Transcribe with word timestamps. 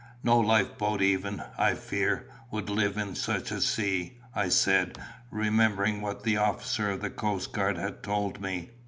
"No 0.23 0.39
life 0.39 0.79
boat 0.79 0.99
even, 1.03 1.43
I 1.59 1.75
fear, 1.75 2.25
would 2.49 2.71
live 2.71 2.97
in 2.97 3.13
such 3.13 3.51
a 3.51 3.61
sea," 3.61 4.17
I 4.33 4.49
said, 4.49 4.97
remembering 5.29 6.01
what 6.01 6.23
the 6.23 6.37
officer 6.37 6.89
of 6.89 7.01
the 7.01 7.11
coast 7.11 7.53
guard 7.53 7.77
had 7.77 8.01
told 8.01 8.41
me. 8.41 8.71